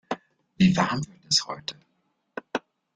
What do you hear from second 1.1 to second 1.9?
es heute?